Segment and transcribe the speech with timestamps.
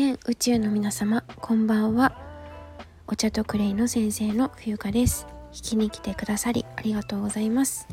[0.00, 2.16] 全宇宙の皆様こんばんは。
[3.06, 5.26] お茶とクレイの先生の冬香です。
[5.52, 7.86] 聞きに来てくださりありがとうございます。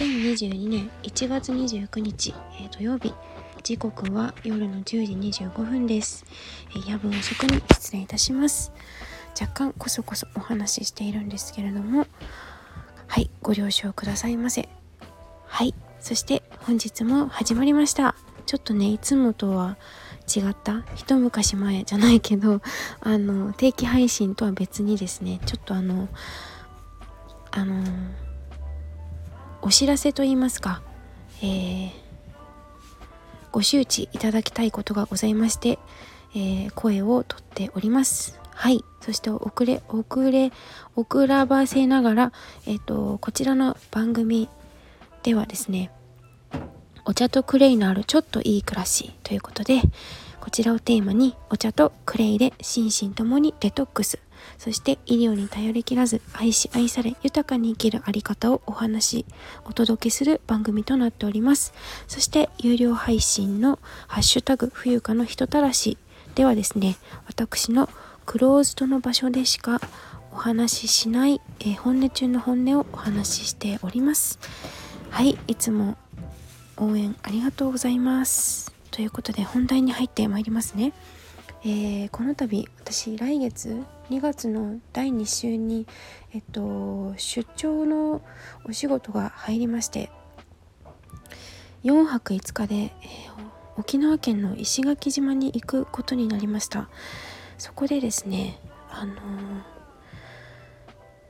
[0.00, 3.14] 2022年1月29日、えー、土曜日。
[3.62, 4.82] 時刻は夜の10
[5.30, 6.24] 時25分です、
[6.74, 8.72] えー、夜分遅くに失礼いたします。
[9.40, 12.04] 若干こそこそお話ししているんですけれども。
[13.06, 14.68] はいご了承くださいませ。
[15.46, 18.16] はいそして本日も始まりました。
[18.44, 19.78] ちょっとねいつもとは
[20.40, 20.84] 違った？
[20.94, 22.60] 一昔前じゃないけど
[23.00, 26.08] あの定期配信とは別にですねちょっとあの
[27.50, 27.84] あの
[29.60, 30.82] お知らせと言いますか、
[31.42, 31.90] えー、
[33.52, 35.78] ご周知いただきたいことがございまして、
[36.34, 38.40] えー、声をとっております。
[38.54, 38.84] はい。
[39.00, 40.52] そして遅れ遅れ
[40.94, 42.32] 遅らばせながら、
[42.66, 44.48] えっ、ー、とこちらの番組
[45.22, 45.90] ではですね
[47.04, 49.80] お茶とクレイのあるちょっといい暮らしということで
[50.40, 54.18] こちらをテーマにお茶とクレイで心身ともにデトックス。
[54.58, 59.26] そして医療に頼りきらず愛し愛され豊かに生きるあり方をお話し
[59.64, 61.72] お届けする番組となっております。
[62.08, 65.96] そして有料配信のハッシュタグ冬香の人たらし
[66.34, 66.96] ではですね
[67.28, 67.88] 私の
[68.26, 69.80] クローズドの場所でしか
[70.32, 74.40] お話ししない、えー、本音中の本音をお話ししております。
[75.10, 75.96] はいいつも
[76.82, 78.72] 応援ありがとうございます。
[78.90, 80.92] ということで本題に入ってまいりますね、
[81.62, 85.86] えー、この度私来月2月の第2週に
[86.34, 88.20] えっと出張の
[88.64, 90.10] お仕事が入りまして
[91.84, 92.92] 4泊5日で、えー、
[93.78, 96.88] 沖縄県の石垣島に行くことになりました。
[97.58, 98.58] そこでですね
[98.90, 99.18] あのー、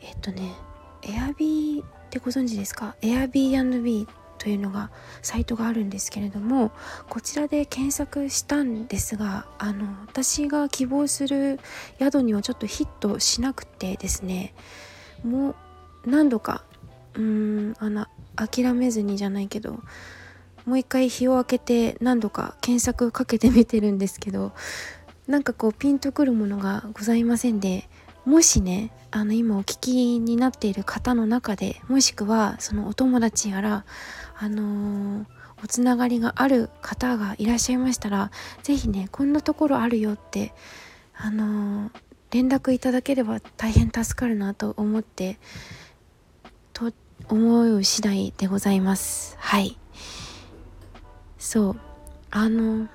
[0.00, 0.54] えっとね
[1.02, 2.96] エアビーってご存知ですか？
[3.02, 4.08] エアビー b
[4.42, 4.90] というのが
[5.22, 6.72] サイトがあるんですけれども
[7.08, 11.60] こちらで検索したんですがあの私が希望する
[12.00, 14.52] 宿にはちょっとヒットしなくてですね
[15.24, 15.54] もう
[16.10, 16.64] 何度か
[17.14, 19.80] うーんあの諦めずにじゃないけど
[20.66, 24.50] もう一回日を明けて何度か検索かけてみてるんですけど
[25.28, 27.88] なんかこうピンとくるものがございませんで
[28.24, 33.84] もしねあの今お聞きになっている方の中でもしくはそのお友達やら
[34.38, 35.26] あのー、
[35.62, 38.30] おつながりがある方がいらっしゃいましたら
[38.62, 40.54] 是非ねこんなところあるよって
[41.14, 41.90] あのー、
[42.30, 45.38] 連絡いただければ大変助かるなと思って
[46.72, 46.92] と
[47.28, 49.36] 思う次第でございます。
[49.38, 49.78] はい。
[51.38, 51.76] そう。
[52.30, 52.88] あの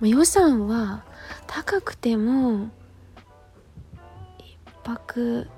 [0.00, 1.04] 予算は
[1.46, 2.70] 高くても
[4.84, 5.48] 泊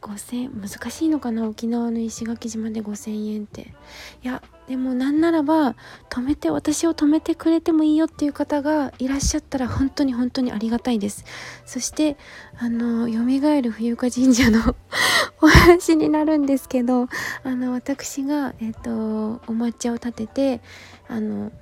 [0.00, 1.46] 5000難しいのかな？
[1.46, 3.74] 沖縄の石垣島で5000円って。
[4.22, 5.74] いやでもなんならば
[6.10, 11.24] 止めて私を止めてくれてもいいよっていう方がいらっしゃったら本当に本当にありがたいです。
[11.66, 12.16] そして
[12.58, 14.76] あのよみがえる冬香神社の
[15.42, 17.08] お話になるんですけど
[17.44, 20.60] あの私がえっ、ー、とお抹茶を立てて
[21.08, 21.52] あの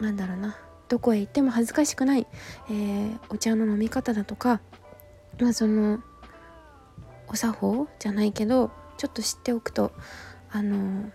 [0.00, 0.56] なんだろうな
[0.88, 2.26] どこへ行っても恥ずかしくない、
[2.68, 4.60] えー、お茶の飲み方だとか
[5.40, 6.00] まあその
[7.30, 7.88] お作法？
[7.98, 9.92] じゃないけどちょっと知っておくと
[10.50, 11.10] あの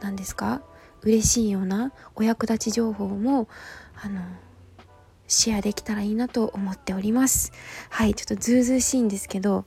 [0.00, 0.62] 何ですか？
[1.02, 3.48] 嬉しいようなお役立ち情報も
[4.02, 4.20] あの
[5.28, 7.52] シェアできたらいいなと思っております。
[7.90, 9.66] はいちょっとズうずうしいんですけど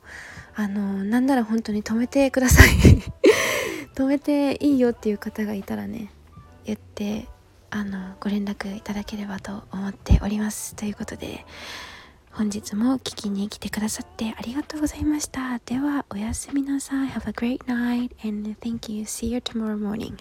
[0.56, 2.70] あのなんなら本当に止めてください。
[3.96, 6.12] 止めていいよっていう方がいたらね
[6.66, 7.28] 言って
[7.70, 10.76] あのご連絡いただければと思っております。
[10.76, 11.46] ということで
[12.32, 15.60] 本日も聞きに来てくださってありがとうございました。
[15.66, 17.10] では、おやすみなさい。
[17.10, 19.04] Have a great night and thank you.
[19.04, 20.16] See you tomorrow morning.